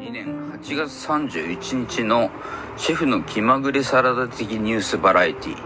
[0.00, 2.30] 2年8月31日の
[2.78, 5.56] シェフの気まぐれサラダ的ニュースバラエティ、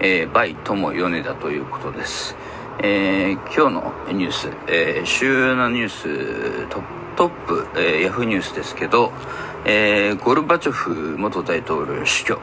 [0.00, 2.34] えー、バイ友米田ということです。
[2.82, 6.82] えー、今日のニュース、えー、主要なニュースト
[7.14, 9.12] トップ、えー、ヤフーニュースですけど、
[9.66, 12.38] えー、ゴルバチョフ元大統領死去、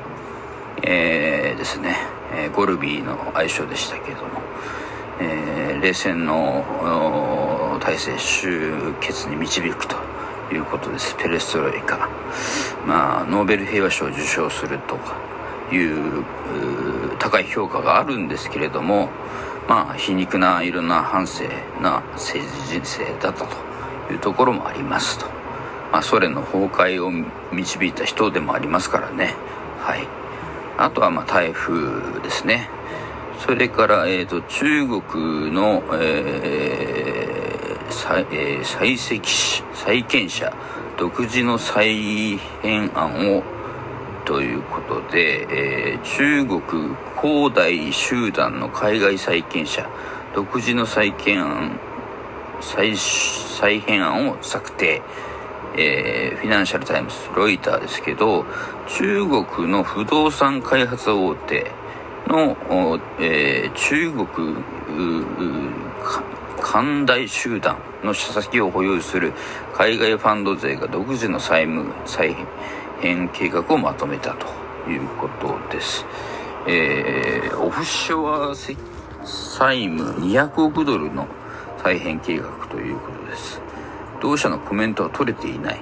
[0.84, 1.98] えー、ですね、
[2.36, 4.30] えー、ゴルビーの愛称でしたけども、
[5.20, 10.11] えー、冷戦の体制終結に導くと
[10.54, 11.16] いうことです。
[11.18, 12.10] ペレストロイカ。
[12.86, 14.98] まあノーベル平和賞を受賞すると
[15.74, 16.24] いう
[17.20, 19.10] 高い評価があるんですけれども
[19.68, 21.44] まあ皮肉ないろんな反省
[21.82, 23.46] な政治人生だったと
[24.12, 25.26] いうところもありますと、
[25.92, 27.12] まあ、ソ連の崩壊を
[27.54, 29.36] 導いた人でもありますからね。
[29.80, 30.08] はい。
[30.78, 32.70] あとはまあ台風ですね。
[33.40, 37.61] それから、えーと、中国の、えー
[37.92, 40.54] 再えー、採石債権者
[40.98, 43.44] 独自の再編案を
[44.26, 49.90] ということで、えー、中国恒大集団の海外債権者
[50.34, 51.80] 独自の債権案
[52.62, 55.02] 再再編案を策定、
[55.76, 58.46] えー、フィナンシャル・タイムズロイターですけど
[58.88, 61.72] 中国の不動産開発大手
[62.28, 62.56] の、
[63.20, 64.28] えー、中国
[66.62, 69.34] 寛大集団の社先を保有する
[69.74, 72.36] 海外ファンド税が独自の債務再
[73.02, 74.48] 編計画をまとめたと
[74.90, 76.06] いうことです。
[76.68, 81.28] えー、オフショア債務200億ドルの
[81.84, 83.60] 再編計画ということです。
[84.22, 85.80] 同社のコメントは取れていない。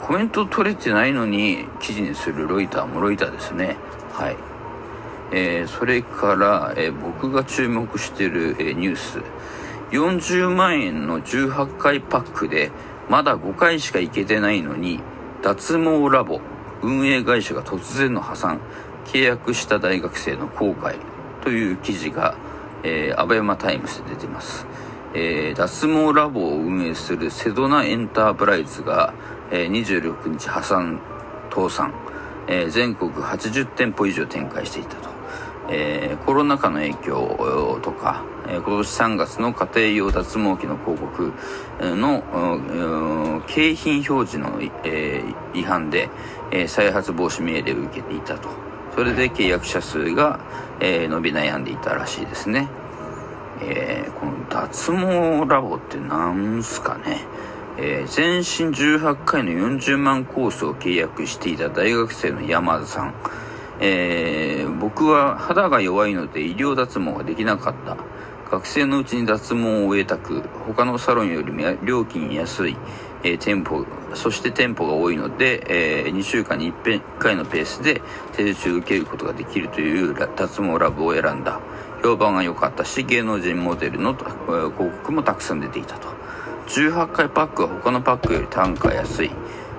[0.00, 3.76] コメント取れてないのに記事にするロイターもロイターですね。
[4.12, 4.36] はい。
[5.30, 9.20] えー、それから、えー、僕が注目している、えー、ニュース。
[9.90, 12.70] 40万円の18回パックで
[13.08, 15.00] まだ5回しか行けてないのに
[15.42, 16.40] 脱毛ラボ
[16.82, 18.60] 運営会社が突然の破産
[19.06, 20.96] 契約した大学生の後悔
[21.42, 22.36] という記事が、
[22.82, 24.66] えー、アベマタイムズで出てます、
[25.14, 29.14] えー、脱毛ラボを運営するセドナエンタープライズが、
[29.50, 31.00] えー、26日破産
[31.50, 31.94] 倒産、
[32.46, 35.08] えー、全国80店舗以上展開していたと。
[35.70, 41.32] えー、コロナ禍の影響とか、え、今年3月の家庭用脱毛器の広告
[41.80, 44.60] の景品表示の、
[45.54, 46.08] 違反で、
[46.50, 48.48] え、再発防止命令を受けていたと。
[48.94, 50.40] それで契約者数が、
[50.80, 52.68] 伸び悩んでいたらしいですね、
[53.60, 57.20] えー、この脱毛ラボってなんすかね。
[57.80, 63.14] えー、全身18回の40万コースを契約していた大学生の山田さん。
[63.80, 67.96] えー、僕は肌が弱いので医療脱毛ができなかった。
[68.50, 72.76] 学生のうちに脱毛を終えたく、他のサロンよりも料金安い、
[73.22, 78.00] えー、店舗、そして店舗が多いので、えー、2週間に 1, 1回のペースで
[78.34, 81.60] 手術を受けることができるという脱毛ラブを選んだ。
[82.02, 86.08] 評判が良かったし、芸能人モデルの広告もたくさん出ていたと。
[86.68, 89.30] 18回パックは他のパックより単価安い。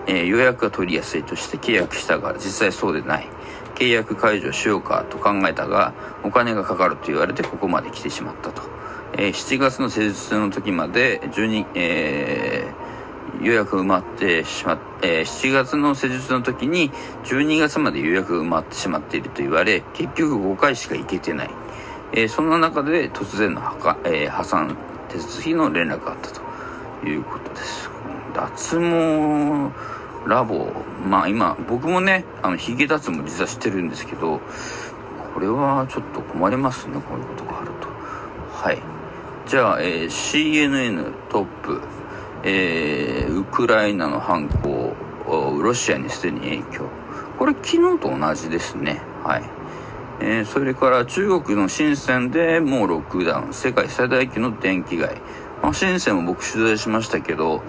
[0.06, 3.28] えー、予約が取りやすいとして契約したが、実際そうでない。
[3.80, 8.62] 契約解除しようかと考えたが、お金がかかると言われてここまで来てしまったと。
[9.14, 16.92] えー、7月の施術の時まで12、えー、予約埋まってしまっ、えー、7月の施術の時に
[17.24, 21.50] 12月まで予約埋まってしまっていると言われ、結局5回しか行けてない。
[22.12, 24.76] えー、そんな中で突然の破,、えー、破産
[25.08, 27.90] 手続きの連絡があったということです。
[28.34, 30.72] 脱毛ラボ、
[31.06, 34.42] まあ今、僕もね、あの、ヒゲ脱毛実はしてるんですけど、
[35.34, 37.88] これはちょっと困りますね、こういうことがあると。
[38.52, 38.78] はい。
[39.48, 41.82] じゃあ、えー、CNN トップ、
[42.44, 44.94] えー、ウクライナの犯行、
[45.62, 46.86] ロシアにすでに影響。
[47.38, 49.02] これ昨日と同じですね。
[49.24, 49.44] はい。
[50.22, 53.54] えー、それから中国の深センでもうロックダウン。
[53.54, 55.16] 世界最大級の電気街。
[55.62, 57.64] まあ、深センも僕取材しましたけど、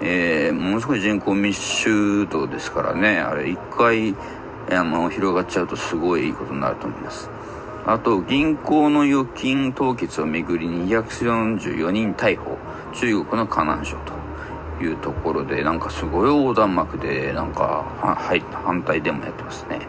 [0.00, 4.14] えー、ものすごい人口密集度ですからね、あれ一回、
[4.70, 7.30] あの、広がっちゃうとすごいいいことになると思います。
[7.86, 12.58] あと、銀行の預金凍結をめぐり244人逮捕、
[12.92, 13.96] 中国の河南省
[14.78, 17.62] というところで、なんかすごい横断幕で、なんか、
[18.02, 19.80] は、はい、反対デモやってますね。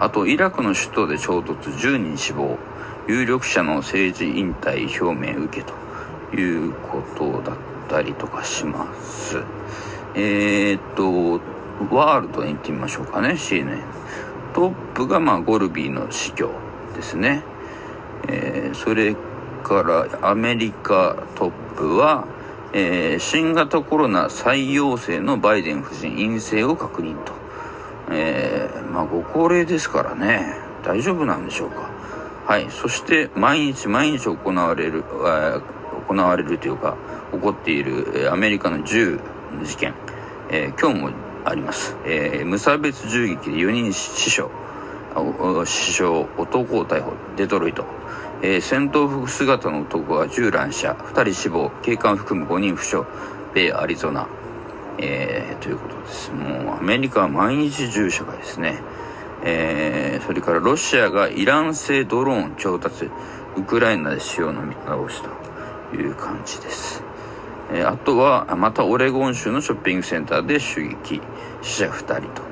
[0.00, 2.58] あと、イラクの首都で衝突10人死亡、
[3.06, 5.72] 有力者の政治引退表明受けと
[6.34, 7.56] いうことだっ
[7.88, 9.38] たりとかします。
[10.14, 11.40] えー、っと、
[11.94, 13.82] ワールドに行ってみましょうかね、CNN。
[14.54, 16.50] トップが、まあ、ゴルビーの死去
[16.94, 17.42] ですね。
[18.28, 19.14] えー、それ
[19.62, 22.26] からアメリカトップは、
[22.72, 27.32] えー、新型コロナ再陽性のバイデン夫人陰性を確認と。
[28.10, 31.90] えー、まあご高齢ですからね、大丈夫なんでしょうか。
[32.46, 32.66] はい。
[32.70, 35.04] そして、毎日毎日行われる、
[36.08, 36.96] 行われるというか、
[37.32, 39.20] 起こっている、アメリカの銃
[39.62, 39.94] 事件、
[40.50, 41.10] えー、今日も
[41.44, 41.96] あります。
[42.04, 44.46] えー、無差別銃撃で4人死傷、
[45.66, 46.04] 死傷、
[46.38, 47.84] 男を逮捕、デトロイト。
[48.40, 53.02] えー、戦闘服姿の男が銃乱射、2人死亡、警官含む5人負傷、
[53.54, 54.28] 米アリゾナ。
[55.00, 56.32] えー、ということです。
[56.32, 58.78] もうアメリカは毎日銃社会ですね。
[59.44, 63.08] えー、それからロシアがイラン製ドローン調達、
[63.56, 65.30] ウクライナで使用の見直しと
[65.94, 67.02] いう感じです。
[67.72, 71.20] え、あとは、またオレゴン州のショッピングセンターで襲撃、
[71.62, 72.42] 死者2人と。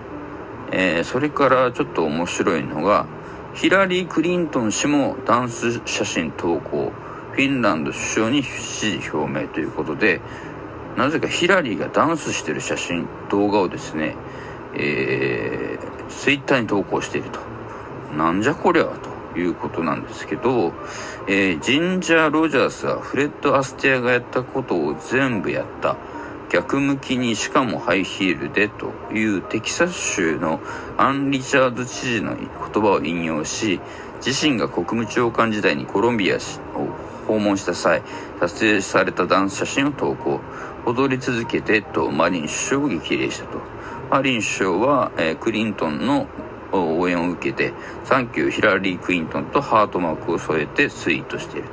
[0.72, 3.06] えー、それからちょっと面白いのが、
[3.54, 6.92] ヒラリー・クリントン氏もダンス写真投稿、
[7.32, 10.20] フィンランド首相に支持表明ということで、
[10.96, 14.16] なぜかヒラリーがダンスしてる写真、動画をですね、
[14.74, 17.40] えー、ツイッターに投稿していると。
[18.16, 18.84] なんじゃこりゃ
[19.34, 20.72] ということなんですけど、
[21.28, 25.96] えー、ジンジャー・ロジャースはフレッド・アステアがやったことを全部やった。
[26.48, 30.60] 逆向きにしかもハイヒールでというテキサス州の
[30.96, 32.46] アン・リチャード知事の言
[32.82, 33.80] 葉を引用し
[34.24, 36.38] 自身が国務長官時代にコロンビアを
[37.26, 38.02] 訪問した際
[38.38, 40.40] 撮影されたダンス写真を投稿
[40.86, 43.60] 踊り続けてとマリン首相を激励したと
[44.10, 46.28] マリン首相は、えー、クリントンの
[46.84, 47.72] 応援を受けて
[48.04, 51.68] サンキューヒラリー・クリントンとハートマークを添えてツイートしている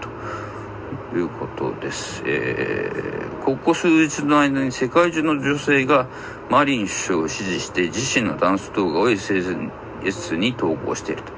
[1.11, 2.23] ということです。
[2.25, 6.07] えー、ここ数日の間に世界中の女性が
[6.49, 11.31] マリン首相を支持して自身のダンス動画を SNS に投稿していると。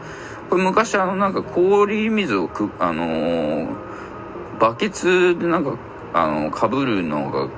[0.49, 3.67] これ昔あのなんか氷水をく、あのー、
[4.59, 5.77] バケツでなんか、
[6.17, 7.49] あの、被るのが、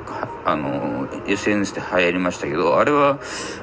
[0.44, 3.20] あの、SNS で流行りましたけど、あれは、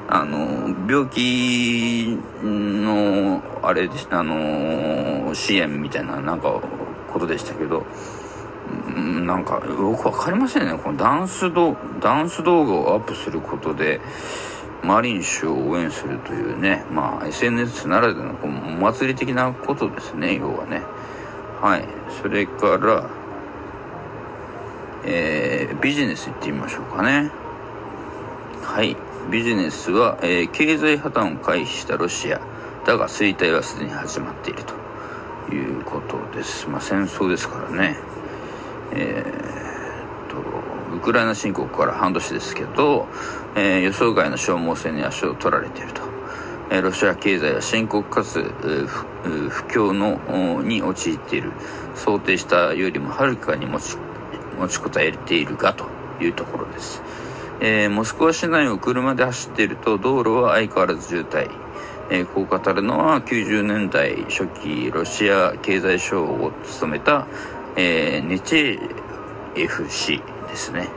[0.09, 6.61] あの、病気の、あれでした、あの、支援みたいな、なんか、
[7.13, 7.85] ことでしたけど、
[9.25, 10.79] なんかよくわかりませんね。
[10.79, 14.01] このダンス動、ダンス動画をアップすることで、
[14.85, 20.83] マリン氏を応援するというね、まあ SNS ならではのこうお祭り的なことですね、要はね。
[21.61, 21.85] はい。
[22.23, 23.09] それから、
[25.07, 27.31] えー、ビジネス行ってみましょうかね。
[28.63, 28.97] はい。
[29.31, 32.41] ビジネスは、えー、経済破綻を回避したロシア。
[32.87, 36.69] だが衰退はすでに始まっているということです。
[36.69, 37.97] まあ戦争ですからね。
[38.93, 43.07] えー、と、ウクライナ侵攻から半年ですけど、
[43.57, 46.03] えー、予想外の消耗戦に足を取られていると。
[46.71, 51.53] えー、ロシア経済は深刻かつ、不況のに陥っている。
[51.95, 53.97] 想定したよりもはるかに持ち、
[54.55, 55.87] 持ちこたえているがと
[56.21, 57.03] いうところです。
[57.61, 61.51] えー、モスクワ市内を車で走っていると道路は相変わらず渋滞。
[62.11, 67.27] えー、こう語るのは90年代初期ロシア経済省を務めた
[67.77, 68.79] えー、ネチェ
[69.57, 70.89] エフ氏ですね。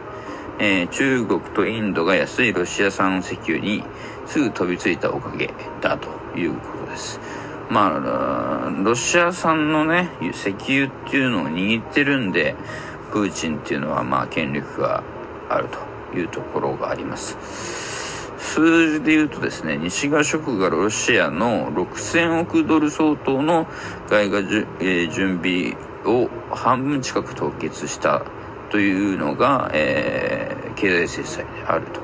[0.59, 3.83] えー、中国とインドが安いロシア産石油に
[4.27, 5.51] すぐ飛びついたおかげ
[5.81, 7.19] だということです。
[7.69, 12.55] まあ、ロシア産のね、石油っていうのを握ってるんで、
[13.11, 15.03] プーチンっていうのはまあ権力が
[15.49, 15.67] ある
[16.13, 17.37] というところがあります。
[18.37, 23.67] 数字で言うとですね、西側諸国がロシアの6000億ドル相当の
[24.09, 28.23] 外貨、えー、準備を半分近く凍結した
[28.69, 32.01] というのが、えー、経済制裁であると。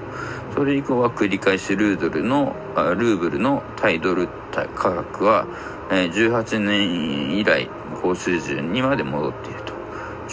[0.54, 5.48] それ以降は繰り返しルードルの、ルーブルの対ドル価格は、
[5.89, 7.70] 18年以来
[8.01, 9.73] 高水準にまで戻っていると。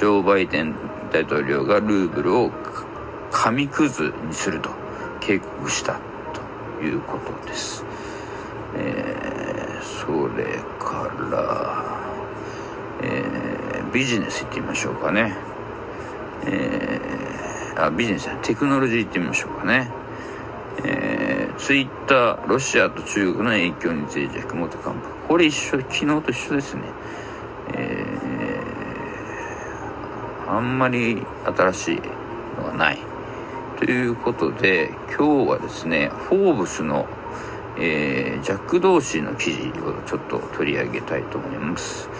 [0.00, 0.75] ジョー・バイデン
[1.12, 2.50] 大統領がルーブルを
[3.30, 4.71] 紙くずにすると
[5.21, 6.00] 警告した
[6.78, 7.85] ということです。
[8.76, 12.00] えー、それから、
[13.02, 15.37] えー、ビジネス行ってみましょうかね。
[16.47, 19.90] えー、あ、ビジネステクノロジー行ってみましょうかね。
[20.83, 24.95] えー、ツイッター、ロシアと中国の影響に脆弱、元幹部。
[25.28, 26.85] これ一緒、昨日と一緒ですね。
[27.75, 28.11] えー、
[30.50, 32.00] あんまり新しい
[32.59, 32.99] のがない。
[33.78, 37.07] ということで、今日はですね、フォーブスの、
[37.78, 42.11] えー、ジャック・ドーシーの記事をちょっと取り上げたいと思います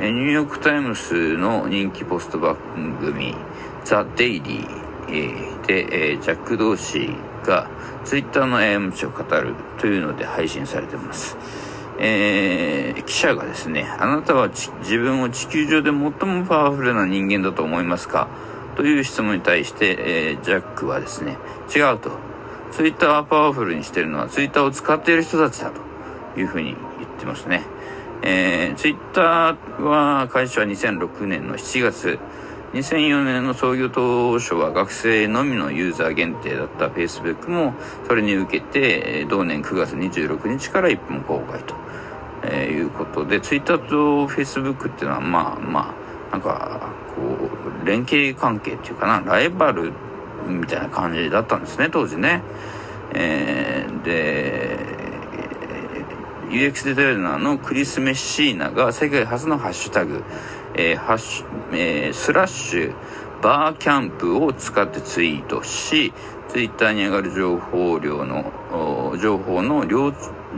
[0.00, 0.10] え。
[0.10, 2.56] ニューヨークタイムズの人気ポスト番
[3.00, 3.36] 組、
[3.84, 7.68] ザ・デイリーでえ、ジャック・ドーシーが
[8.06, 11.36] ツイッターの過ちを語るというので配信されてます。
[11.98, 16.12] えー、記者がですね、あなたは自分を地球上で最も
[16.46, 18.28] パワフルな人間だと思いますか？
[18.76, 21.38] という質問に対して、えー、ジャックはですね、
[21.74, 22.10] 違うと。
[22.72, 25.80] ツイッターをパワフルにしてるのはツイッターを使っている人たちだと
[26.40, 27.62] いうふうに言ってますね。
[28.22, 32.18] えー、ツイッターは開始は2006年の7月、
[32.72, 37.74] 2004年の創業当初は学生のみのユーザー限定だった Facebook も
[38.08, 41.76] それに受けて同年9月26日から一本公開と、
[42.50, 45.94] えー、いうことで Twitter と Facebook っていうのはまあま
[46.30, 47.22] あなんかこ
[47.82, 49.92] う連携関係っていうかなライバル
[50.46, 52.42] みたいな感じだったんですね当時ね。
[53.14, 54.78] えー、で
[56.50, 60.22] UX デザイナーのクリス・メッシーナが世界初のハッシュタグ
[60.76, 62.94] えー、ハッシュ、えー、スラッシュ、
[63.42, 66.12] バーキャンプを使ってツイートし、
[66.48, 69.86] ツイッターに上がる情報量の、情報の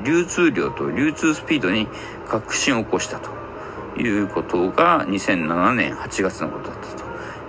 [0.06, 1.88] 流通量と流通スピードに
[2.28, 3.30] 革新を起こしたと
[4.00, 6.86] いうことが2007年8月のことだった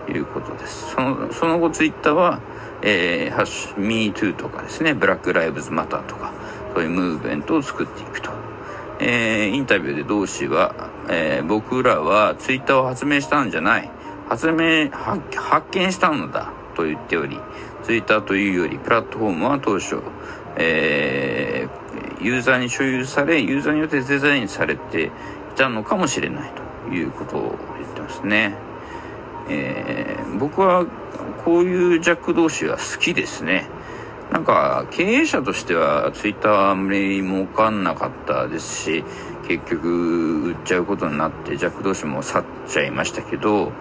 [0.06, 0.92] ということです。
[0.92, 2.40] その、その後ツイッターは、
[2.82, 6.34] えー、ハッシュ、MeToo とかですね、ブラックライブズマターとか、
[6.74, 8.32] そういうムーブメントを作っていくと。
[9.00, 10.74] えー、インタビューで同志は、
[11.10, 13.90] えー、僕らはツイッターを発明したんじゃない。
[14.30, 17.40] 発明、発見したのだと言っており、
[17.84, 20.02] ツイッターというより、プラットフォームは当初、
[20.58, 21.87] えー、
[22.22, 25.10] ユーザーに所有され、ユーザーによってデザインされてい
[25.56, 26.52] たのかもしれない
[26.88, 28.56] ということを言ってますね。
[29.50, 30.86] えー、僕は
[31.46, 33.70] こういうジャック同士は好きですね。
[34.32, 39.04] なんか経営者としてはツイッターはあんまり儲かんなかったですし
[39.48, 43.72] 結局売っちゃうことになってジャック同士も去っちゃいましたけど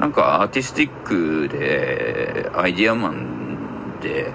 [0.00, 4.32] なんかアーティスティックでアイディアマンで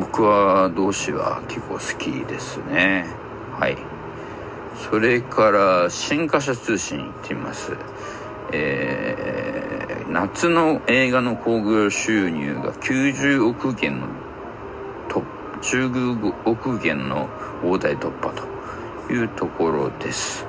[0.00, 3.06] 僕は同士は結構好きですね。
[3.58, 3.76] はい。
[4.90, 7.76] それから新華社通信行ってみます。
[8.52, 14.06] えー、夏の映画の興行収入が90億元の
[15.62, 17.28] 15億元の
[17.64, 18.32] 大台突破
[19.06, 20.46] というところです。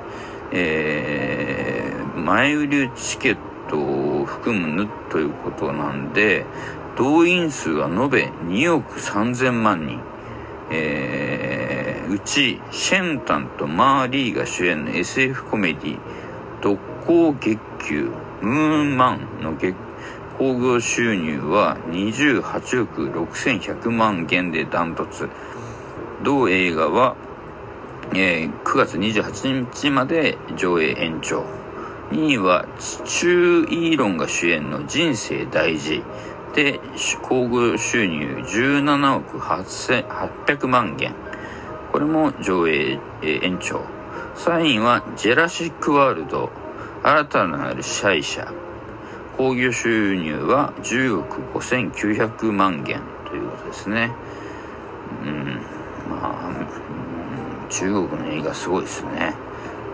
[0.52, 3.36] えー、前売りチケッ
[3.68, 6.44] トを含むということなんで、
[6.96, 10.00] 動員数は延べ2億3000万人。
[10.70, 15.98] えー、うち、シェンタンとマーリーが主演の SF コメディ、
[16.60, 18.10] 特攻月級
[18.40, 19.74] ムーンマンの月
[20.38, 25.28] 興行収入は28億6100万元でダントツ。
[26.22, 27.16] 同映画は、
[28.14, 31.44] えー、9月28日まで上映延長。
[32.10, 36.02] 2位は、チュー・イーロンが主演の人生大事。
[36.54, 36.80] で、
[37.22, 41.14] 興行収入17億800万元。
[41.92, 43.82] これも上映、延長。
[44.36, 46.50] 3位は、ジェラシック・ワールド。
[47.04, 48.50] 新たなる支配者
[49.36, 54.10] 興行収入は10億5900万元ということですね
[55.22, 55.60] うん
[56.08, 59.34] まあ、中国の映画すごいですね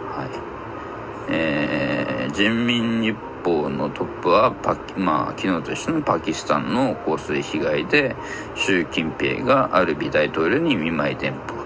[0.08, 8.16] はいえー、人民日報のトップはパまあ、昨日と一緒のパキスタンの洪水被害で
[8.54, 11.64] 習近平がアルビ大統領に見舞い電報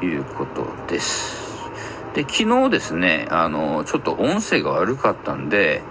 [0.00, 1.44] ということです。
[2.14, 5.82] で、昨日ですね、あの、ちょっと音声が悪かったんで、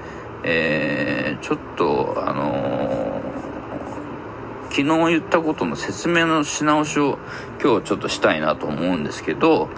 [0.43, 3.22] えー、ちょっと、あの
[4.70, 7.20] 昨日言ったことの説明のし直しを
[7.63, 9.70] 今日ちょっとしたいなと思うんですけど、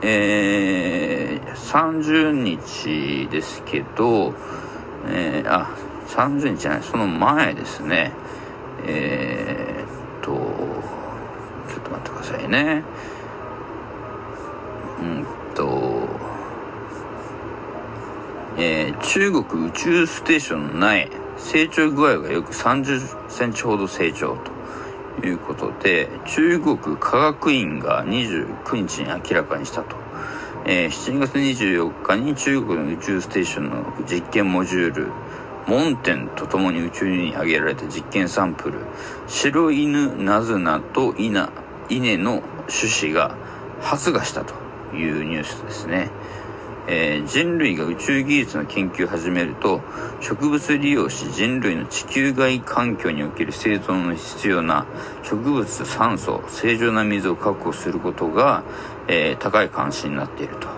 [0.00, 4.32] えー、30日ですけど、
[5.08, 5.68] えー、あ、
[6.08, 8.12] 30日じゃない、その前ですね、
[8.86, 10.30] えー、っと、
[11.72, 12.84] ちょっと待ってくださいね。
[15.00, 16.08] うんと、
[18.56, 24.36] えー、中国宇宙ステーションの苗、成長具合が約30センチほど成長
[25.20, 30.03] ということで、中国科学院が29日に明らかにしたと。
[30.66, 35.08] えー、7月24日に中国の宇宙ステーションの実験モジュール、
[35.66, 38.78] モンテンとともに宇宙に上げられた実験サンプル、
[39.26, 41.50] 白犬ナズナとイナ、
[41.88, 43.36] 稲の種子が
[43.80, 44.64] 発芽したと。
[44.96, 46.10] いうニュースですね。
[46.86, 49.80] えー、人類が宇宙技術の研究を始めると
[50.20, 54.84] 植物利用し人類の地球外環境における生存の必要な
[55.22, 58.64] 植物酸素正常な水を確保することが、
[59.08, 60.68] えー、高い関心になっていると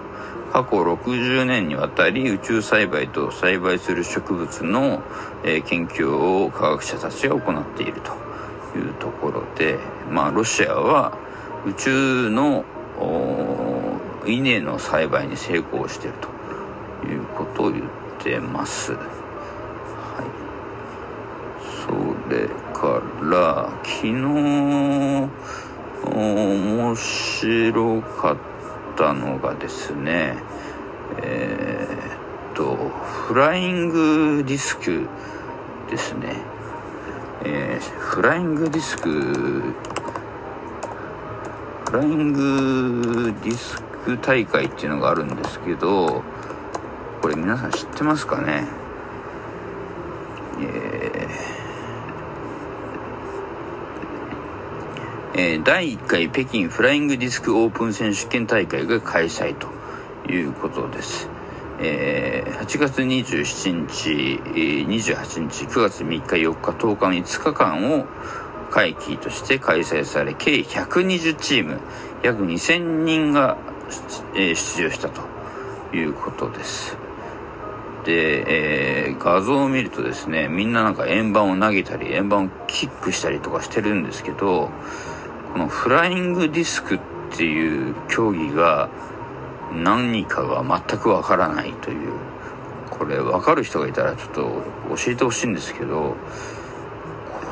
[0.52, 5.02] 過去60年にわたり宇宙栽培と栽培する植物の、
[5.45, 8.12] えー、研究を科学者たちが行っていると
[8.78, 9.78] いうところで
[10.11, 11.18] まあロシアは
[11.66, 12.64] 宇宙の
[14.26, 17.85] 稲の栽培に成功しているということを言っ
[18.18, 18.92] てます。
[18.92, 19.06] はい。
[21.85, 21.90] そ
[22.30, 25.28] れから昨日
[26.05, 28.37] 面白かっ
[28.97, 30.37] たのがですね
[31.23, 35.09] えー、っとフライングディスク
[35.91, 36.35] ですね、
[37.45, 39.11] えー、フライングディスク
[41.87, 46.23] フライングディスク大会っていうのがあるんですけど
[47.23, 48.65] これ皆さん知ってますかね
[50.61, 51.67] えー
[55.38, 59.69] えー、第1回北京フライングディスクオープン選手権大会が開催と
[60.33, 61.28] いうことです。
[61.78, 64.40] えー、8月27日、
[64.87, 68.07] 28日、9月3日、4日、10日の5日間を
[68.71, 71.81] 会期として開催され、計120チーム、
[72.23, 73.59] 約2000人が、
[74.35, 75.21] えー、出場したと
[75.95, 76.97] いうことです。
[78.07, 84.71] で、えー、画像を見るとですね、みんななんか円盤を投げたり、円盤をキックしたりとかしてるんですけど、
[85.57, 87.01] このフライングディスクっ
[87.35, 88.91] ていう競技が
[89.73, 92.13] 何かが全くわからないという、
[92.91, 94.43] これわかる人がいたらちょっと
[95.03, 96.15] 教えてほしいんですけど、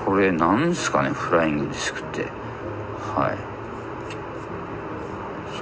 [0.04, 2.24] これなんすかね、フライングディスクって。
[3.16, 3.38] はい。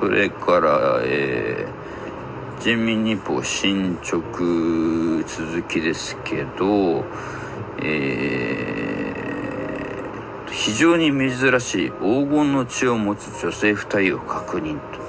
[0.01, 4.19] それから、えー、人民日報進捗
[5.29, 7.05] 続きですけど、
[7.81, 8.92] えー、
[10.63, 15.03] 非常に珍しい黄金の血を持つ女性2人を確認と。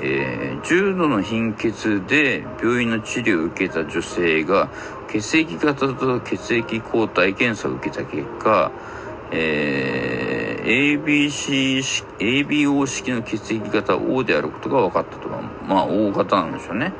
[0.00, 4.70] えー、重度の貧血で病院の治療を受けた女性が
[5.08, 8.70] 血液型と血液抗体検査を受けた結果、
[9.32, 16.92] えー、ABC ABO 式の血液型 O であることが分かったとは、まあ、O 型なんでしょうね。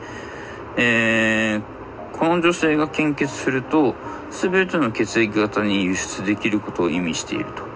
[0.76, 3.94] えー、この女性が献血すると、
[4.30, 7.66] すべての血液型に輸出できることを意味していると。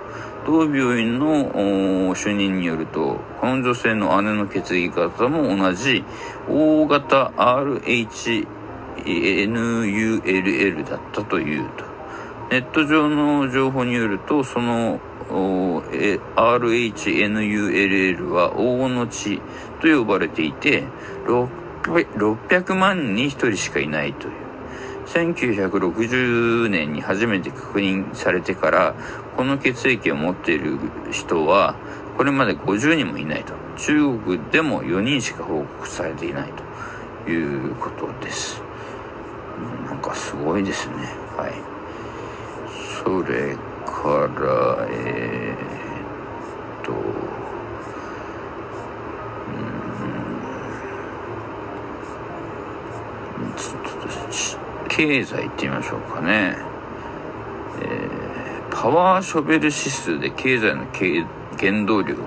[0.45, 6.05] 同病院の主任によると、この女性の姉の血液型も同じ
[6.49, 8.45] O 型 RHNULL
[10.89, 11.85] だったというと。
[12.51, 14.99] ネット上の情報によると、その
[16.37, 19.41] RHNULL は黄金の血
[19.81, 20.85] と呼ばれていて、
[21.85, 24.42] 600万人に1人しかいないという。
[25.13, 28.95] 1960年に初めて確認されてから、
[29.37, 30.79] この血液を持っている
[31.11, 31.75] 人は、
[32.17, 33.53] これまで50人もいないと。
[33.77, 36.53] 中国でも4人しか報告されていない
[37.25, 38.63] ということです。
[39.87, 40.95] なんかすごいですね。
[41.37, 41.53] はい。
[43.05, 46.95] それから、えー、っと、う
[53.51, 53.83] ん、ちょっ
[54.31, 54.62] と、
[54.95, 56.55] 経済って言いましょうかね。
[57.81, 60.85] えー、パワーショベル指数で経済の
[61.59, 62.27] 原動力を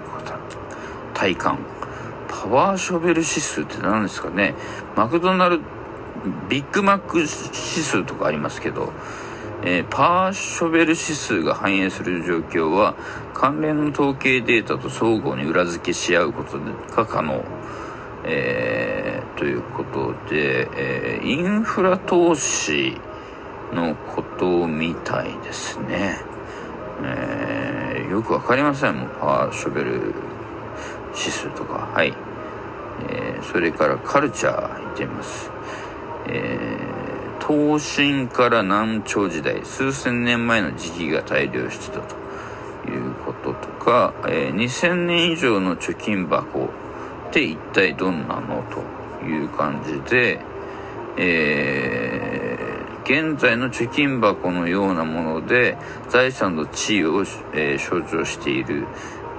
[1.13, 1.59] 体感。
[2.27, 4.55] パワーショベル指数って何ですかね
[4.95, 5.63] マクドナルド、
[6.49, 8.91] ビッグマック指数とかありますけど、
[9.63, 12.95] えー、パーショベル指数が反映する状況は
[13.33, 16.59] 関連の統計データと相互に裏付けし合うこと
[16.95, 17.43] が可能、
[18.25, 22.97] えー、ということで、えー、インフラ投資
[23.73, 26.17] のことみたいですね、
[27.03, 28.95] えー、よくわかりません。
[28.95, 30.13] もんパワーショベル
[31.15, 31.89] 指数とか。
[31.93, 32.13] はい、
[33.09, 35.49] えー、それからカルチャーいってみます、
[36.27, 37.05] えー
[37.47, 42.15] 東進から南朝時代、数千年前の時期が大量してたと
[42.89, 46.71] いうこととか、えー、2000年以上の貯金箱
[47.35, 50.39] って一体どんなのという感じで、
[51.17, 58.87] えー、現在の貯金箱のようなもので財産の地位を、えー、象徴している、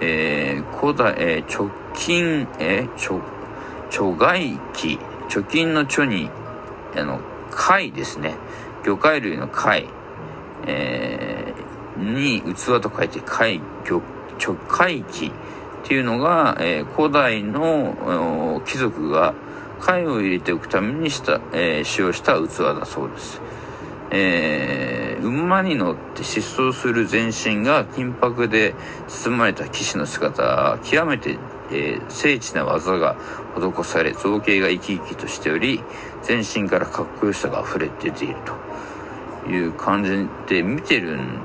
[0.03, 3.23] えー、古代、えー、貯金、えー、貯、
[3.91, 4.99] 貯外期、
[5.31, 6.29] 貯金の貯に、
[6.95, 8.35] あの、貝ですね。
[8.85, 9.89] 魚介類の貝、
[10.67, 14.03] えー、に器と書いて貝、魚、
[14.39, 15.33] 直貝器
[15.87, 19.35] っていうのが、えー、古代の貴族が
[19.81, 23.41] 貝を入れておくためにした、えー、使用した器だそうです。
[24.11, 28.75] えー、馬に乗って疾走する全身が金箔で
[29.07, 31.39] 包まれた騎士の姿は、極めて
[31.71, 33.17] えー、精緻な技が
[33.57, 35.83] 施され、造形が生き生きとしており、
[36.23, 38.37] 全身からかっこよさが溢れ出ている
[39.45, 41.41] という感じで見てるん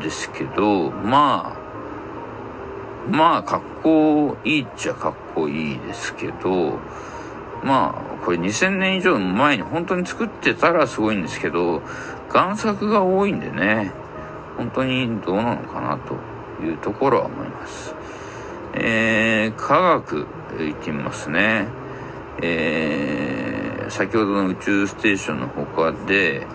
[0.00, 1.55] ですけど、まあ、
[3.10, 6.78] まあ、かっこいいっちゃかっこいいですけど、
[7.62, 11.82] まあ、これ2000年以上前に本当に作ってたらすごいんですけど、
[12.28, 13.92] 贋作が多いんでね、
[14.56, 16.14] 本当にどうなのかなと
[16.64, 17.94] いうところは思います。
[18.74, 20.26] えー、科学
[20.60, 21.68] いってみますね。
[22.42, 26.46] えー、先ほどの宇宙ステーションの他で、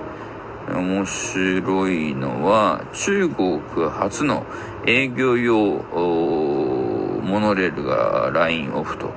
[0.70, 3.60] 面白いのは、中国
[3.90, 4.46] 初の
[4.86, 9.12] 営業用モノレールがラインオフと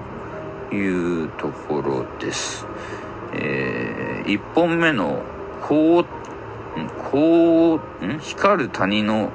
[0.74, 2.66] いうところです。
[3.32, 5.22] えー、1本目の
[5.62, 6.06] こう、
[7.10, 7.80] こう、
[8.20, 9.30] 光る谷の、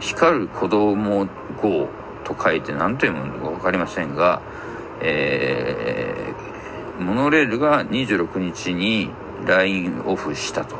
[0.00, 1.28] 光る子供
[1.60, 1.88] 号
[2.24, 4.40] と書いて何というものか分かりませんが、
[5.02, 9.10] えー、モノレールが26日に
[9.44, 10.76] ラインオフしたと。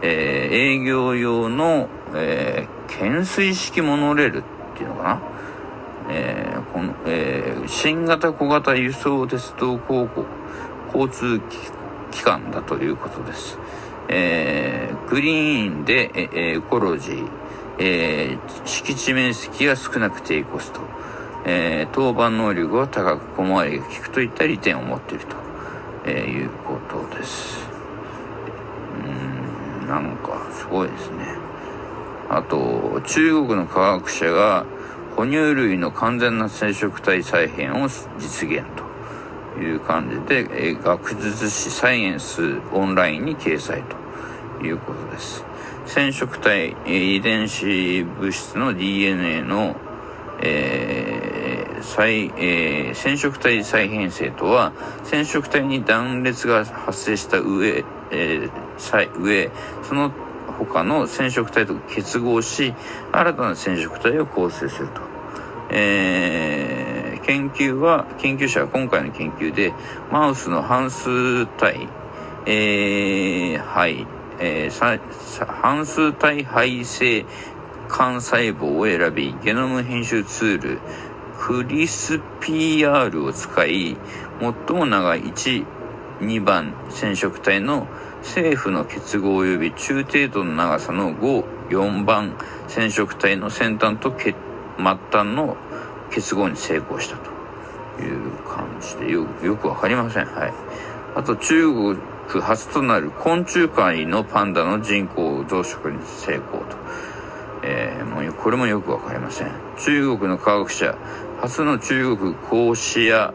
[0.00, 4.42] えー、営業用の、えー、懸垂式モノレールっ
[4.76, 5.22] ていうのかな、
[6.10, 10.08] えーこのえー、新型小型輸送鉄道交
[10.92, 11.40] 交通
[12.10, 13.58] 機関だということです。
[14.08, 17.28] えー、グリーンで、えー、エコロジー、
[17.78, 20.80] えー、敷地面積が少なく低コスト、
[21.44, 25.36] えー、当番能力が高く小回りが利くといった利点を持っていると、
[26.06, 27.68] えー、いうことです。
[29.04, 31.17] うんなんかすごいですね。
[32.28, 34.66] あと、中国の科学者が
[35.16, 37.88] 哺乳類の完全な染色体再編を
[38.18, 38.64] 実現
[39.56, 43.82] という感じで、え学術誌サイエンスオンラインに掲載
[44.58, 45.44] ということです。
[45.86, 49.76] 染色体、遺伝子物質の DNA の、
[50.40, 54.72] えー再えー、染色体再編成とは
[55.04, 59.50] 染色体に断裂が発生した上えー、上、
[59.82, 60.12] その
[60.64, 62.74] 他の染色体と結合し、
[63.12, 65.00] 新たな染色体を構成すると。
[65.70, 69.72] えー、研究は、研究者は今回の研究で、
[70.10, 71.88] マウスの半数体、
[72.46, 74.06] えー、はい、
[74.40, 77.26] えー、半数体肺性
[77.88, 80.80] 幹細胞を選び、ゲノム編集ツール、
[81.38, 83.96] クリス PR を使い、
[84.40, 85.64] 最も長い1、
[86.20, 87.86] 2番染色体の
[88.28, 92.36] 政府の結合及び中程度の長さの5、4番
[92.68, 94.34] 染色体の先端と末
[94.76, 95.56] 端の
[96.10, 100.26] 結合に成功したという感じでよよくわかりません。
[100.26, 100.52] はい。
[101.16, 101.96] あと中国
[102.28, 106.76] 初となる昆虫界のパンダの人工増殖に成功と。
[107.62, 109.52] えー、もうこれもよくわかりません。
[109.78, 110.96] 中国の科学者、
[111.40, 113.32] 初の中国高視野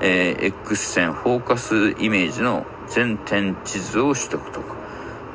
[0.00, 4.76] えー、X 線フォーカスイメージの全天地図を取得とか、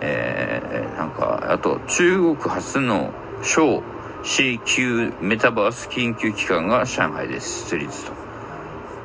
[0.01, 3.11] えー、なんか、あと中国初の
[3.41, 3.83] 小
[4.23, 8.13] C 級メタバース研究機関が上海で設立と、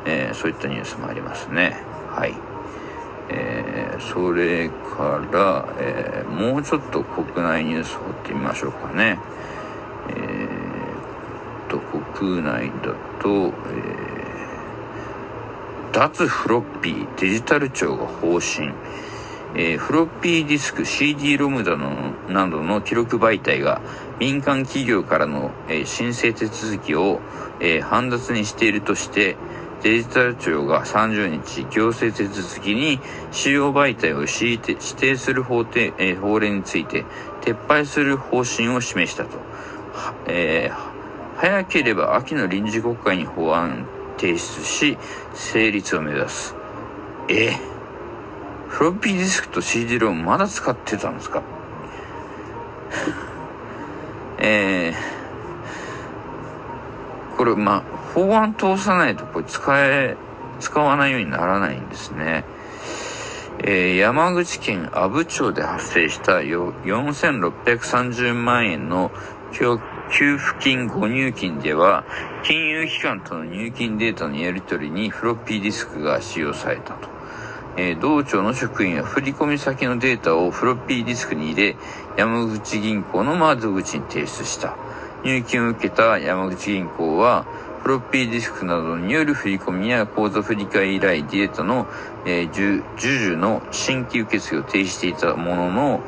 [0.07, 1.77] えー、そういったニュースもありますね。
[2.09, 2.35] はい。
[3.31, 9.19] えー、それから、えー、もうちょっと国内ニュースを追ってみましょうかね。
[10.09, 10.59] えー、
[11.69, 13.98] と、国内だと、え
[15.99, 18.73] 脱フロッピーデジタル庁が方針、
[19.57, 23.83] えー、フロッピーディスク CD-ROM などのなどの記録媒体が
[24.21, 27.19] 民間企業からの、えー、申請手続きを、
[27.59, 29.37] えー、煩雑にしているとして
[29.83, 33.01] デジタル庁が30日行政手続きに
[33.33, 37.07] 使用媒体を指定する法定、えー、法令について
[37.41, 39.31] 撤廃する方針を示したと、
[40.29, 44.99] えー、早ければ秋の臨時国会に法案提出し、
[45.35, 46.55] 成立を目指す。
[47.29, 47.53] え？
[48.69, 51.43] フロッピーディスクと CD ロームまだ使ってたんですか？
[54.39, 57.83] えー、これ、まあ
[58.15, 60.17] 法案通さないとこれ使え、
[60.61, 62.45] 使わないようにならないんですね。
[63.61, 69.11] えー、山口県阿武町で発生した4630万円の
[70.11, 72.05] 給付金誤入金では、
[72.43, 77.09] 金融機関との入金データのやり取りにフロッピーディスクが使用されたと。
[77.77, 81.77] えー、道庁の職員は振込先のデータをフロッピーディスクに入れ、
[82.17, 84.77] 山口銀行の窓口に提出した。
[85.25, 87.45] 入金を受けた山口銀行は、
[87.83, 91.87] フロッピーディスクなどによる振込や口座振替依頼データの、
[92.27, 96.01] えー、授受の新規受付を停止していたものの、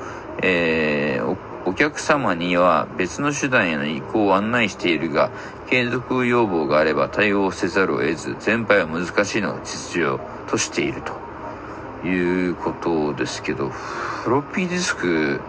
[0.43, 5.31] えー、お客様には別の手段への移行を案内しているが、
[5.69, 15.41] 継続要望があれば対応せざるを得ず、全廃は難しいのが実情としているということですけど、フロッピーディスク、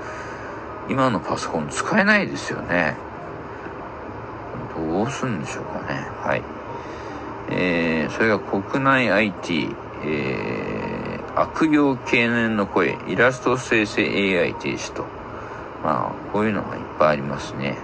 [0.89, 2.97] 今のパソコン使えないですよね。
[4.75, 6.07] どうするんでしょうかね。
[6.21, 6.43] はい。
[7.51, 15.20] えー、それが国内 IT、えー、悪用懸念の声、イラスト生成 AI 停止と。
[15.83, 17.77] まあ、こういうのがいっぱいありますね。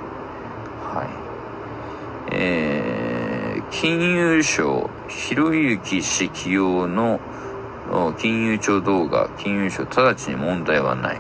[0.84, 2.36] はい。
[2.36, 7.20] えー、金融省、ひろゆき氏起用の
[8.18, 11.18] 金融庁動画、金融省直ちに問題はない。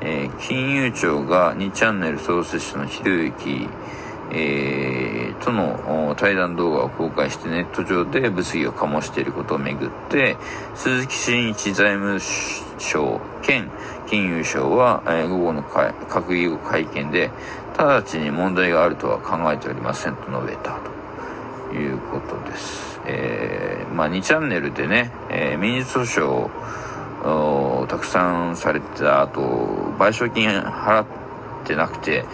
[0.00, 3.68] えー、金融庁が2チャンネル創設者のひろゆき、
[4.30, 10.36] えー、との対談動画を公開してネット上で物議を醸していることをめぐって、
[10.74, 12.20] 鈴木真一財務
[12.78, 13.70] 省兼
[14.08, 17.30] 金融省は、えー、午後の閣議後会見で、
[17.76, 20.80] 直ちに問題があるとは考えておりませんと述べた
[21.70, 23.00] ということです。
[23.06, 31.06] えー、まあ2チャンネルでね、えー、民事訴訟をたくさんされてた後、賠償金払っ
[31.64, 32.24] てなくて、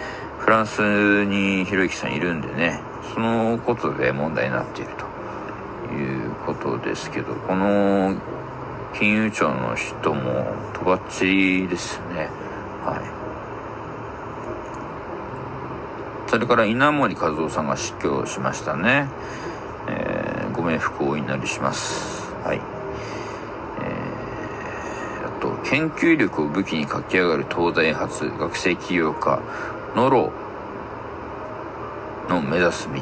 [0.45, 2.79] フランスにひろゆきさんいるんでね、
[3.15, 8.15] そのことで問題になっているということですけど、この
[8.93, 12.29] 金融庁の人もとばっちりですね。
[12.85, 13.01] は
[16.27, 16.29] い。
[16.29, 19.09] それから稲森和夫さんが死去しましたね。
[19.87, 22.31] えー、ご冥福をお祈りします。
[22.43, 22.61] はい。
[23.81, 29.39] えー、あと、研究力を武器に駆け上がる東大発学生起業家、
[29.95, 30.31] ノロ
[32.27, 33.01] の目指す道、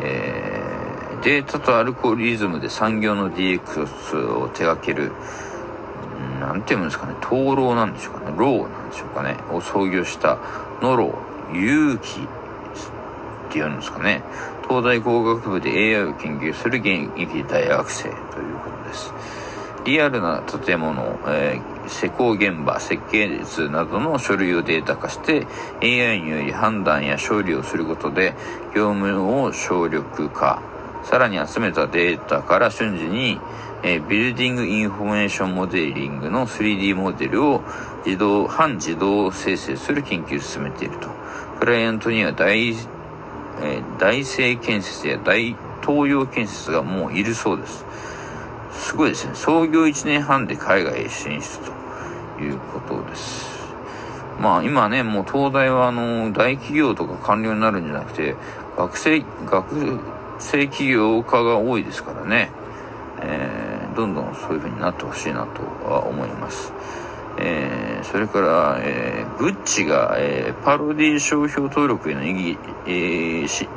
[0.00, 5.12] えー、データとアルゴリズムで産業の DX を手掛ける、
[6.40, 10.38] なんていうんですかね、灯籠なんでしょうかね、ローなんでしょうかね、を創業した。
[10.80, 11.14] ノロ
[11.52, 14.22] 勇気っていうんですかね、
[14.66, 18.18] 東大工学部で AI を研究する現役大学生という
[18.64, 19.12] ことです。
[19.84, 25.46] リアルな建物、えー、施工現場、設計図などの書類をデータ化して
[25.82, 28.34] AI により判断や処理をすることで
[28.74, 30.62] 業務を省力化。
[31.02, 33.40] さらに集めたデータから瞬時に、
[33.82, 37.62] えー、 Building Information Modeling の 3D モデルを
[38.04, 41.08] 自動、半自動生成する研究を進めていると。
[41.58, 47.84] クライアントには大、えー、大成建設や大東洋建設がもういるそうです。
[48.80, 49.34] すごいですね。
[49.34, 53.50] 創業1年半で海外へ進出ということです。
[54.40, 58.34] まあ今ね、もう東大はあの、大企業とか官僚になるんじゃなくて、
[58.76, 60.00] 学生、学
[60.38, 62.50] 生企業家が多いですからね。
[63.20, 66.72] えー、どんどんそういう風になってほしいなとは思います。
[67.38, 73.68] えー、それから、えー、グッチが、えー、パロディ商標登録への異議、えー、し、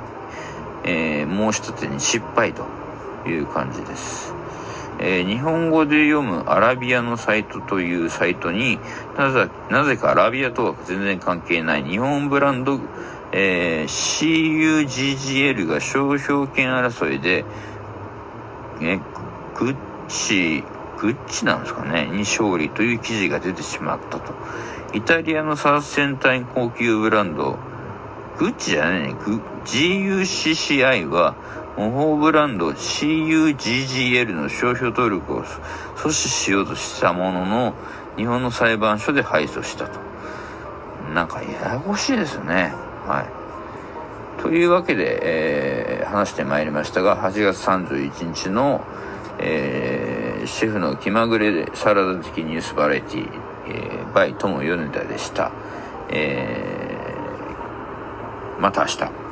[0.85, 2.65] えー、申し立てに失敗と
[3.27, 4.32] いう感じです。
[4.99, 8.79] えー、日本語で読むアラビアのサイトというサイトに
[9.17, 11.83] なぜなぜかアラビアとは全然関係ない。
[11.83, 12.79] 日本ブランド、
[13.31, 17.43] えー、CUGGL が商標権争いで、
[18.79, 19.01] ね、
[19.55, 19.75] グッ
[20.07, 20.63] チ、
[20.99, 24.33] グッチなんですかね、に勝利という記事が出てしまったと。
[24.93, 27.57] イタリアのサースセンター高級ブランド、
[28.37, 29.15] グッチじゃないね、
[29.65, 31.35] GUCCI は
[31.77, 37.73] 模倣ブランド CUGGL の商標登録を阻止しようとしたものの、
[38.15, 39.99] 日本の裁判所で敗訴したと。
[41.13, 42.73] なんかややこしいですね。
[43.05, 43.21] は
[44.39, 44.41] い。
[44.41, 45.19] というわけで、
[45.99, 48.81] えー、話してまいりましたが、8月31日の、
[49.39, 53.29] えー、シェフの気まぐれサラダ的ニュースバラエティ、
[53.67, 55.51] えー、バイ友米田でした。
[56.09, 59.22] えー、また明日。